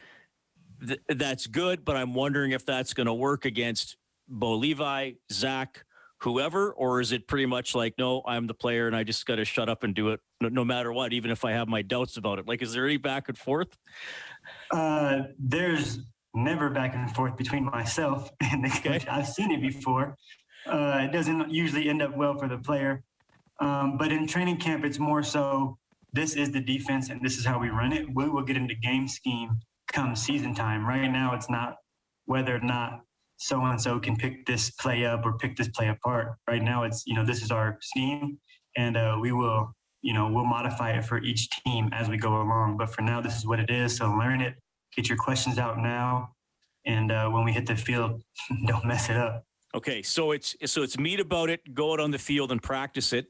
[0.87, 3.97] th- that's good, but I'm wondering if that's going to work against
[4.29, 5.85] Bo Levi, Zach,
[6.25, 9.37] whoever, or is it pretty much like, no, I'm the player and I just got
[9.37, 11.83] to shut up and do it no, no, matter what, even if I have my
[11.83, 12.49] doubts about it?
[12.49, 13.77] Like, is there any back and forth?
[14.71, 15.99] Uh, there's
[16.35, 19.07] never back and forth between myself and the coach.
[19.07, 20.17] I've seen it before.
[20.67, 23.05] Uh, it doesn't usually end up well for the player.
[23.61, 25.79] Um, but in training camp, it's more so
[26.13, 28.07] this is the defense and this is how we run it.
[28.15, 29.59] We will get into game scheme
[29.93, 30.87] come season time.
[30.87, 31.77] Right now, it's not
[32.25, 33.03] whether or not
[33.37, 36.35] so and so can pick this play up or pick this play apart.
[36.49, 38.39] Right now, it's you know this is our scheme,
[38.77, 42.43] and uh, we will you know we'll modify it for each team as we go
[42.43, 42.77] along.
[42.77, 43.97] But for now, this is what it is.
[43.97, 44.55] So learn it.
[44.97, 46.31] Get your questions out now,
[46.87, 48.23] and uh, when we hit the field,
[48.67, 49.45] don't mess it up.
[49.75, 53.13] Okay, so it's so it's meet about it, go out on the field and practice
[53.13, 53.27] it,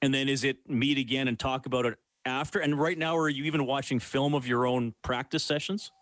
[0.00, 2.58] and then is it meet again and talk about it after?
[2.58, 5.92] And right now, are you even watching film of your own practice sessions?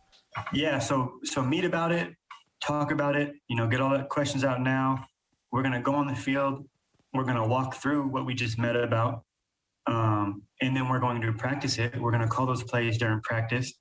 [0.55, 2.15] Yeah, so so meet about it,
[2.61, 5.07] talk about it, you know, get all the questions out now.
[5.53, 6.67] We're going to go on the field.
[7.13, 9.23] We're going to walk through what we just met about.
[9.87, 12.01] Um, and then we're going to practice it.
[12.01, 13.73] We're going to call those plays during practice.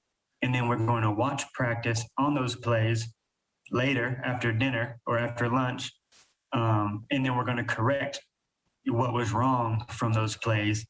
[0.42, 3.13] And then we're going to watch practice on those plays
[3.72, 5.92] later after dinner or after lunch.
[6.54, 8.22] Um, and then we're going to correct
[8.88, 10.88] what was wrong from those plays.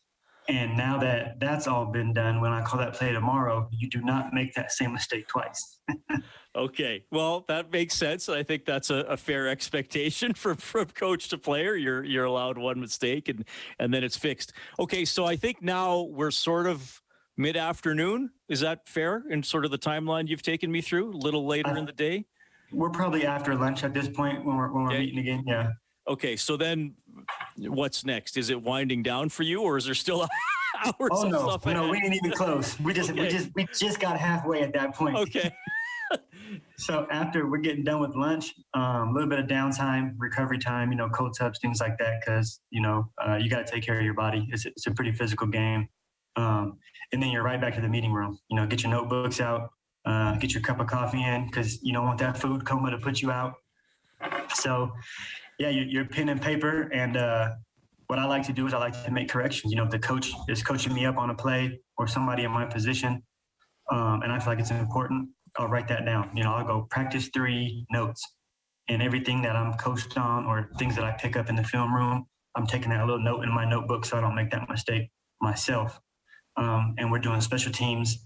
[0.47, 4.01] And now that that's all been done, when I call that play tomorrow, you do
[4.01, 5.79] not make that same mistake twice.
[6.55, 8.27] Okay, well that makes sense.
[8.27, 11.75] I think that's a, a, fair expectation from from coach to player.
[11.75, 13.45] You're you're allowed one mistake and
[13.77, 14.53] and then it's fixed.
[14.79, 17.01] Okay, so I think now we're sort of
[17.37, 18.31] mid afternoon.
[18.47, 21.11] Is that fair in sort of the timeline you've taken me through?
[21.11, 22.25] A little later uh, in the day.
[22.71, 25.43] We're probably after lunch at this point when we're when we're meeting again.
[25.45, 25.71] Yeah.
[26.07, 26.95] Okay, so then
[27.57, 28.37] what's next?
[28.37, 30.27] Is it winding down for you, or is there still
[30.83, 31.09] hours?
[31.11, 32.79] Oh no, no, we ain't even close.
[32.79, 33.21] We just okay.
[33.21, 35.15] we just we just got halfway at that point.
[35.15, 35.51] Okay.
[36.77, 40.57] so after we're getting done with lunch, um, a um, little bit of downtime, recovery
[40.57, 43.71] time, you know, cold tubs, things like that, because you know uh, you got to
[43.71, 44.47] take care of your body.
[44.51, 45.87] It's, it's a pretty physical game,
[46.35, 46.77] um,
[47.11, 48.39] and then you're right back to the meeting room.
[48.49, 49.69] You know, get your notebooks out,
[50.05, 52.97] uh, get your cup of coffee in, because you don't want that food coma to
[52.97, 53.53] put you out.
[54.53, 54.91] So,
[55.59, 57.51] yeah, your, your pen and paper, and uh,
[58.07, 59.71] what I like to do is I like to make corrections.
[59.71, 62.51] You know, if the coach is coaching me up on a play or somebody in
[62.51, 63.21] my position,
[63.91, 66.31] um, and I feel like it's important, I'll write that down.
[66.35, 68.23] You know, I'll go practice three notes
[68.87, 71.93] and everything that I'm coached on or things that I pick up in the film
[71.93, 72.25] room.
[72.55, 75.09] I'm taking that little note in my notebook so I don't make that mistake
[75.41, 75.99] myself.
[76.57, 78.19] Um, and we're doing special teams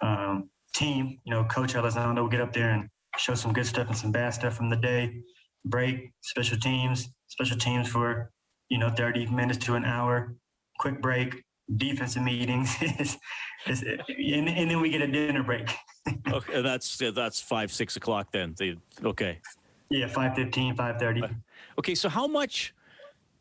[0.00, 1.18] um, team.
[1.24, 4.12] You know, Coach Elizondo will get up there and show some good stuff and some
[4.12, 5.22] bad stuff from the day.
[5.64, 8.30] Break, special teams, special teams for,
[8.68, 10.36] you know, 30 minutes to an hour.
[10.78, 11.42] Quick break,
[11.76, 12.76] defensive meetings,
[13.66, 15.70] and, and, then we get a dinner break.
[16.32, 18.54] okay, uh, that's uh, that's five six o'clock then.
[18.58, 19.40] The, okay.
[19.90, 21.34] Yeah, 5.15, 5.30.
[21.78, 22.74] Okay, so how much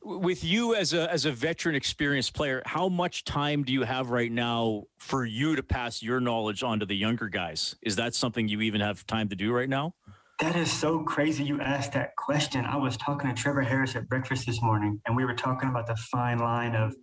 [0.01, 4.09] with you as a as a veteran experienced player, how much time do you have
[4.09, 7.75] right now for you to pass your knowledge on to the younger guys?
[7.81, 9.93] Is that something you even have time to do right now?
[10.39, 12.63] That is so crazy you asked that question.
[12.63, 15.87] I was talking to Trevor Harris at breakfast this morning, and we were talking about
[15.87, 16.95] the fine line of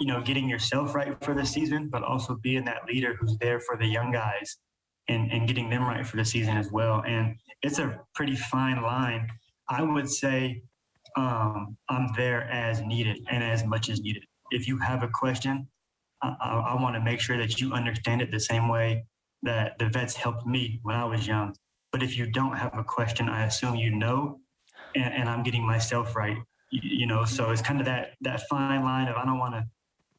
[0.00, 3.60] you know, getting yourself right for the season, but also being that leader who's there
[3.60, 4.56] for the young guys
[5.08, 7.02] and, and getting them right for the season as well.
[7.06, 9.28] And it's a pretty fine line.
[9.68, 10.62] I would say
[11.16, 14.24] um, I'm there as needed and as much as needed.
[14.50, 15.68] If you have a question,
[16.22, 19.04] I, I, I want to make sure that you understand it the same way
[19.42, 21.54] that the vets helped me when I was young.
[21.92, 24.40] But if you don't have a question, I assume you know,
[24.96, 26.36] and, and I'm getting myself right.
[26.70, 29.54] You, you know, so it's kind of that that fine line of I don't want
[29.54, 29.64] to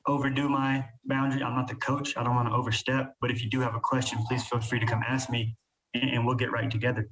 [0.08, 1.44] overdo my boundary.
[1.44, 2.16] I'm not the coach.
[2.18, 3.16] I don't want to overstep.
[3.22, 5.56] But if you do have a question, please feel free to come ask me,
[5.94, 7.10] and, and we'll get right together.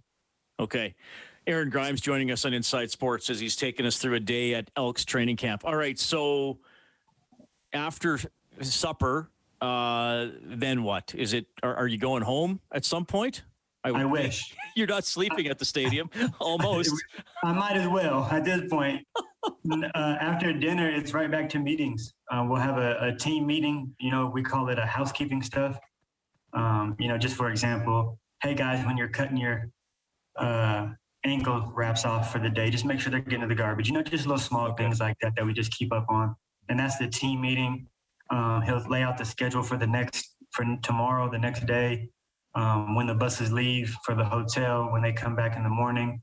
[0.60, 0.96] Okay.
[1.46, 4.72] Aaron Grimes joining us on Inside Sports as he's taking us through a day at
[4.78, 5.64] Elks training camp.
[5.66, 6.60] All right, so
[7.74, 8.20] after
[8.62, 9.30] supper,
[9.60, 11.14] uh, then what?
[11.16, 11.48] Is it?
[11.62, 13.44] Are, are, you going home at some point?
[13.84, 16.10] I, I wish you're not sleeping at the stadium.
[16.40, 16.94] Almost.
[17.44, 19.06] I might as well at this point.
[19.72, 22.14] uh, after dinner, it's right back to meetings.
[22.32, 23.94] Uh, we'll have a, a, team meeting.
[24.00, 25.78] You know, we call it a housekeeping stuff.
[26.54, 29.70] Um, you know, just for example, hey guys, when you're cutting your
[30.38, 30.88] uh,
[31.26, 33.88] ankle wraps off for the day, just make sure they're getting to the garbage.
[33.88, 34.84] You know, just little small okay.
[34.84, 36.36] things like that that we just keep up on.
[36.70, 37.88] And that's the team meeting.
[38.30, 42.10] Um, he'll lay out the schedule for the next for tomorrow, the next day,
[42.56, 46.22] um, when the buses leave for the hotel, when they come back in the morning.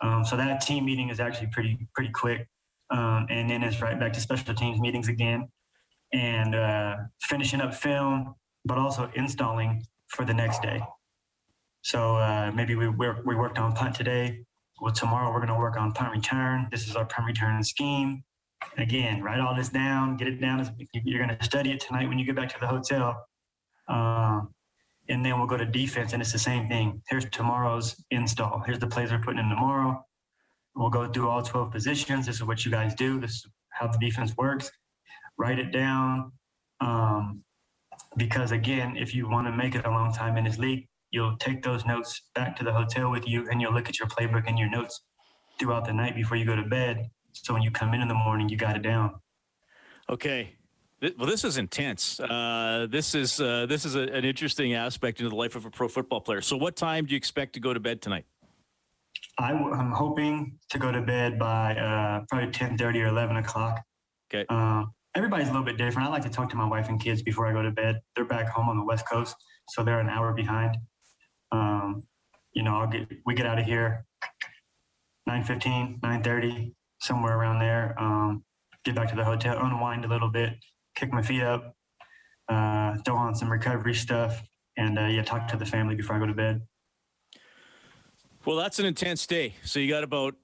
[0.00, 2.48] Um, so that team meeting is actually pretty pretty quick,
[2.90, 5.48] um, and then it's right back to special teams meetings again,
[6.12, 8.34] and uh, finishing up film,
[8.64, 10.82] but also installing for the next day.
[11.82, 14.44] So uh, maybe we we worked on punt today.
[14.80, 16.68] Well, tomorrow we're going to work on punt return.
[16.70, 18.22] This is our punt return scheme.
[18.76, 20.68] again, write all this down, get it down.
[20.92, 23.26] You're going to study it tonight when you get back to the hotel.
[23.88, 24.52] Um,
[25.08, 27.02] and then we'll go to defense, and it's the same thing.
[27.08, 28.62] Here's tomorrow's install.
[28.64, 30.04] Here's the plays we're putting in tomorrow.
[30.74, 32.26] We'll go through all 12 positions.
[32.26, 33.18] This is what you guys do.
[33.18, 34.70] This is how the defense works.
[35.38, 36.32] Write it down.
[36.80, 37.42] Um,
[38.16, 41.36] because again, if you want to make it a long time in this league, you'll
[41.38, 44.44] take those notes back to the hotel with you and you'll look at your playbook
[44.46, 45.02] and your notes
[45.58, 47.08] throughout the night before you go to bed.
[47.32, 49.14] So when you come in in the morning, you got it down.
[50.10, 50.55] Okay.
[51.02, 52.18] Well, this is intense.
[52.18, 55.70] Uh, this is uh, this is a, an interesting aspect into the life of a
[55.70, 56.40] pro football player.
[56.40, 58.24] So, what time do you expect to go to bed tonight?
[59.38, 63.82] I, am hoping to go to bed by uh, probably ten thirty or eleven o'clock.
[64.32, 64.46] Okay.
[64.48, 66.08] Uh, everybody's a little bit different.
[66.08, 68.00] I like to talk to my wife and kids before I go to bed.
[68.14, 69.36] They're back home on the West Coast,
[69.68, 70.78] so they're an hour behind.
[71.52, 72.04] Um,
[72.54, 74.06] you know, I'll get we get out of here
[75.28, 77.94] 9.15, 9.30, somewhere around there.
[77.98, 78.44] Um,
[78.84, 80.54] get back to the hotel, unwind a little bit,
[80.96, 81.76] kick my feet up,
[82.48, 84.42] uh, throw on some recovery stuff,
[84.76, 86.62] and uh, yeah, talk to the family before I go to bed.
[88.44, 89.54] Well, that's an intense day.
[89.64, 90.34] So you got about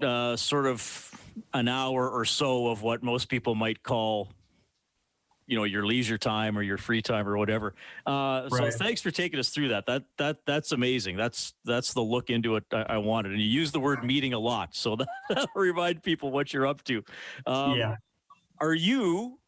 [0.00, 1.10] uh, sort of
[1.54, 4.28] an hour or so of what most people might call,
[5.46, 7.74] you know, your leisure time or your free time or whatever.
[8.04, 8.72] Uh, right.
[8.72, 9.86] So thanks for taking us through that.
[9.86, 11.16] That that that's amazing.
[11.16, 13.32] That's that's the look into it I, I wanted.
[13.32, 14.96] And you use the word meeting a lot, so
[15.28, 17.04] that, will remind people what you're up to.
[17.46, 17.96] Um, yeah.
[18.60, 19.38] Are you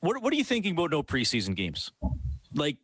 [0.00, 1.92] what What are you thinking about no preseason games?
[2.54, 2.78] Like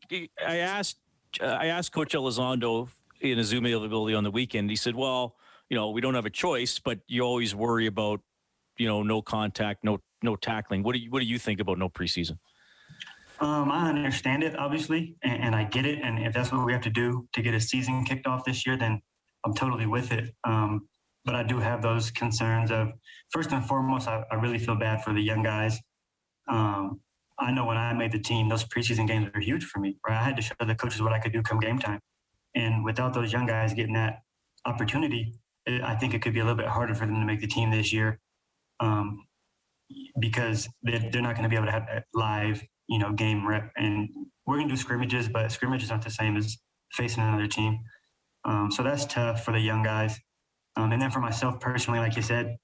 [0.47, 0.99] I asked,
[1.41, 2.89] uh, I asked Coach Elizondo
[3.21, 4.71] in a Zoom availability on the weekend.
[4.71, 5.37] He said, "Well,
[5.69, 8.21] you know, we don't have a choice, but you always worry about,
[8.77, 10.83] you know, no contact, no no tackling.
[10.83, 12.39] What do you What do you think about no preseason?"
[13.39, 15.99] Um, I understand it, obviously, and, and, I get it.
[16.03, 18.67] And if that's what we have to do to get a season kicked off this
[18.67, 19.03] year, then
[19.45, 20.35] I'm totally with it.
[20.45, 20.89] Um,
[21.27, 22.93] but I do have those concerns of,
[23.31, 25.79] first and foremost, I, I really feel bad for the young guys.
[26.49, 27.01] Um,
[27.39, 29.97] I know when I made the team, those preseason games were huge for me.
[30.07, 32.01] Right, I had to show the coaches what I could do come game time,
[32.55, 34.23] and without those young guys getting that
[34.65, 35.35] opportunity,
[35.67, 37.47] it, I think it could be a little bit harder for them to make the
[37.47, 38.19] team this year,
[38.81, 39.25] um,
[40.19, 43.47] because they're, they're not going to be able to have that live, you know, game
[43.47, 43.71] rep.
[43.77, 44.09] And
[44.47, 46.57] we're going to do scrimmages, but scrimmages aren't the same as
[46.93, 47.81] facing another team.
[48.45, 50.19] Um, so that's tough for the young guys.
[50.77, 52.57] Um, and then for myself personally, like you said,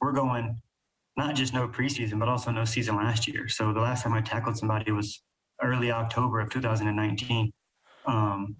[0.00, 0.60] we're going
[1.16, 3.48] not just no preseason, but also no season last year.
[3.48, 5.22] So the last time I tackled somebody was
[5.62, 7.52] early October of 2019.
[8.06, 8.56] Um,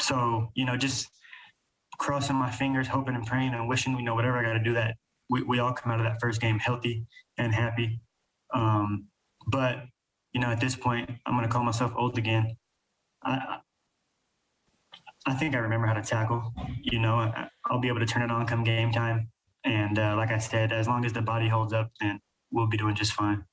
[0.00, 1.08] so, you know, just
[1.98, 4.74] crossing my fingers, hoping and praying and wishing, you know, whatever I got to do
[4.74, 4.96] that
[5.32, 7.06] we, we all come out of that first game healthy
[7.38, 8.00] and happy.
[8.54, 9.06] Um,
[9.46, 9.78] but,
[10.34, 12.56] you know, at this point, I'm going to call myself old again.
[13.24, 13.58] I,
[15.26, 16.52] I think I remember how to tackle.
[16.82, 19.31] You know, I, will be able to turn it on come game time.
[19.64, 22.76] And uh, like I said, as long as the body holds up, then we'll be
[22.76, 23.44] doing just fine.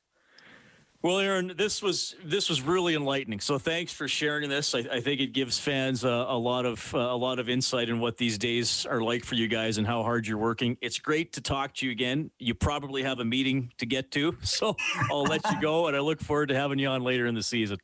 [1.01, 3.39] Well, Aaron, this was this was really enlightening.
[3.39, 4.75] So thanks for sharing this.
[4.75, 7.87] I, I think it gives fans a, a lot of uh, a lot of insight
[7.87, 10.77] in what these days are like for you guys and how hard you're working.
[10.81, 12.31] It's great to talk to you again.
[12.37, 14.75] You probably have a meeting to get to, so
[15.09, 17.43] I'll let you go, and I look forward to having you on later in the
[17.43, 17.77] season.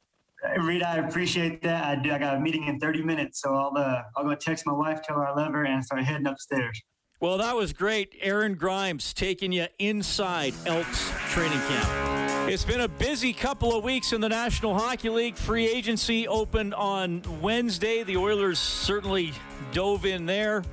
[0.59, 1.85] Rita, I appreciate that.
[1.85, 2.11] I do.
[2.11, 5.01] I got a meeting in 30 minutes, so I'll uh, I'll go text my wife,
[5.01, 6.83] tell her I love her, and start heading upstairs.
[7.21, 8.13] Well, that was great.
[8.19, 12.49] Aaron Grimes taking you inside Elks training camp.
[12.49, 15.37] It's been a busy couple of weeks in the National Hockey League.
[15.37, 18.03] Free agency opened on Wednesday.
[18.03, 19.31] The Oilers certainly
[19.71, 20.63] dove in there,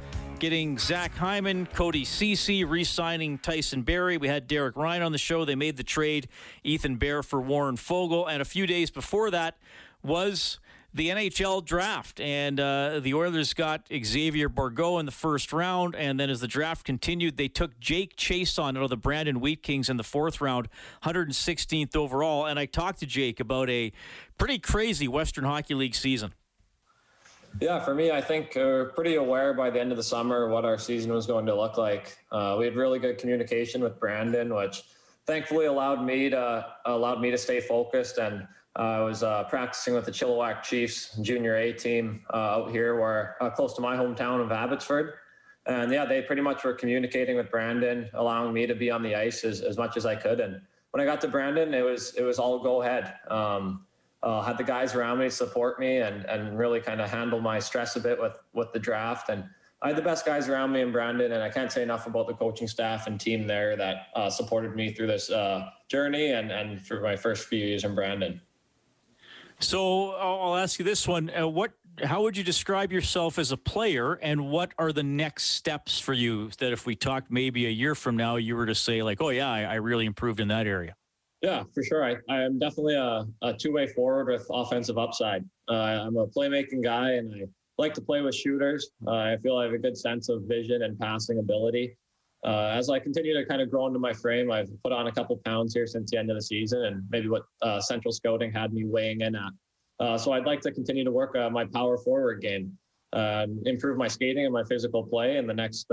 [0.41, 4.17] getting Zach Hyman, Cody Ceci, re signing Tyson Barrie.
[4.17, 5.45] We had Derek Ryan on the show.
[5.45, 6.27] They made the trade,
[6.65, 8.27] Ethan Bear for Warren Foegele.
[8.29, 9.57] And a few days before that
[10.03, 10.59] was
[10.95, 16.21] the NHL draft, and uh, the Oilers got Xavier Bourgault in the first round, and
[16.21, 19.89] then as the draft continued, they took Jake Chiasson out of the Brandon Wheat Kings
[19.89, 20.69] in the fourth round,
[21.05, 22.47] 116th overall.
[22.47, 23.93] And I talked to Jake about a
[24.37, 26.35] pretty crazy Western Hockey League season.
[27.61, 30.65] Yeah, for me, I think we're pretty aware by the end of the summer what
[30.65, 32.17] our season was going to look like.
[32.31, 34.85] Uh, we had really good communication with Brandon, which
[35.27, 39.95] thankfully allowed me to allowed me to stay focused and uh, I was uh, practicing
[39.95, 43.97] with the Chilliwack Chiefs junior A team uh, out here, where uh, close to my
[43.97, 45.15] hometown of Abbotsford.
[45.67, 49.15] And yeah, they pretty much were communicating with Brandon, allowing me to be on the
[49.15, 50.41] ice as, as much as I could.
[50.41, 50.61] And
[50.91, 53.15] when I got to Brandon, it was it was all go ahead.
[53.29, 53.85] Um,
[54.23, 57.59] uh, had the guys around me support me and and really kind of handle my
[57.59, 59.29] stress a bit with with the draft.
[59.29, 59.45] And
[59.83, 62.27] I had the best guys around me in Brandon, and I can't say enough about
[62.27, 65.31] the coaching staff and team there that uh, supported me through this
[65.89, 68.41] journey and and for my first few years in Brandon.
[69.63, 73.57] So I'll ask you this one: uh, What, how would you describe yourself as a
[73.57, 76.51] player, and what are the next steps for you?
[76.59, 79.31] That if we talked maybe a year from now, you were to say like, "Oh
[79.31, 80.97] yeah, I, I really improved in that area."
[81.43, 82.05] Yeah, for sure.
[82.05, 85.45] I, I am definitely a, a two-way forward with offensive upside.
[85.69, 85.75] Uh,
[86.07, 87.47] I'm a playmaking guy, and I
[87.79, 88.91] like to play with shooters.
[89.07, 91.97] Uh, I feel I have a good sense of vision and passing ability.
[92.45, 95.13] Uh, as I continue to kind of grow into my frame, I've put on a
[95.13, 98.53] couple pounds here since the end of the season, and maybe what uh, Central Scouting
[98.53, 99.53] had me weighing in at.
[100.01, 102.77] Uh, so I'd like to continue to work my power forward game,
[103.65, 105.87] improve my skating and my physical play in the next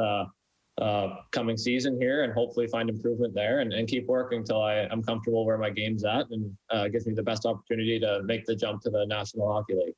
[0.80, 4.88] uh, coming season here, and hopefully find improvement there, and, and keep working until I,
[4.91, 8.45] am comfortable where my game's at, and uh, gives me the best opportunity to make
[8.45, 9.95] the jump to the National Hockey League.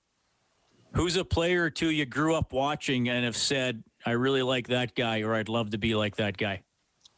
[0.94, 4.68] Who's a player or two you grew up watching and have said, I really like
[4.68, 6.62] that guy, or I'd love to be like that guy?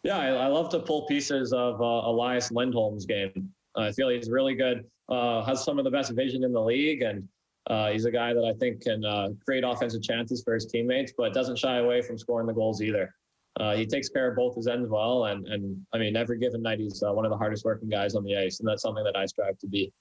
[0.04, 3.50] Yeah, I, I love to pull pieces of uh, Elias Lindholm's game.
[3.76, 7.02] I feel he's really good, uh, has some of the best vision in the league,
[7.02, 7.28] and
[7.70, 11.14] uh, he's a guy that I think can uh, create offensive chances for his teammates,
[11.18, 13.16] but doesn't shy away from scoring the goals either.
[13.60, 16.62] Uh, he takes care of both his ends well, and and I mean, every given
[16.62, 19.04] night he's uh, one of the hardest working guys on the ice, and that's something
[19.04, 19.94] that I strive to be.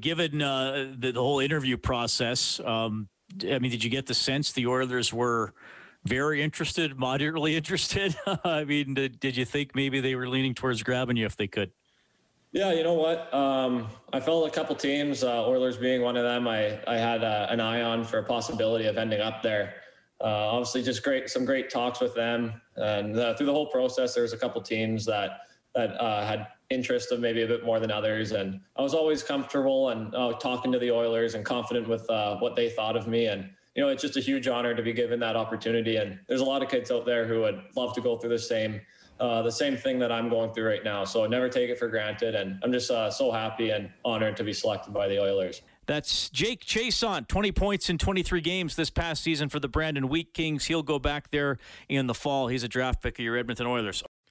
[0.00, 3.08] given the, the whole interview process, um,
[3.42, 5.52] I mean, did you get the sense the Oilers were
[6.04, 8.16] very interested, moderately interested?
[8.44, 11.46] I mean, did, did you think maybe they were leaning towards grabbing you if they
[11.46, 11.70] could?
[12.52, 13.32] Yeah, you know what?
[13.34, 17.22] Um, I felt a couple teams, uh, Oilers being one of them, I, I had
[17.22, 19.74] uh, an eye on for a possibility of ending up there.
[20.22, 24.14] Uh, obviously, just great, some great talks with them, and uh, through the whole process,
[24.14, 25.40] there was a couple teams that
[25.76, 28.32] that uh, had interest of maybe a bit more than others.
[28.32, 32.36] And I was always comfortable and uh, talking to the Oilers and confident with uh,
[32.38, 33.26] what they thought of me.
[33.26, 35.96] And, you know, it's just a huge honor to be given that opportunity.
[35.96, 38.38] And there's a lot of kids out there who would love to go through the
[38.38, 38.80] same,
[39.20, 41.04] uh, the same thing that I'm going through right now.
[41.04, 42.34] So never take it for granted.
[42.34, 45.62] And I'm just uh, so happy and honored to be selected by the Oilers.
[45.86, 50.34] That's Jake Chiasson, 20 points in 23 games this past season for the Brandon Wheat
[50.34, 50.64] Kings.
[50.64, 51.58] He'll go back there
[51.88, 52.48] in the fall.
[52.48, 54.02] He's a draft pick of your Edmonton Oilers.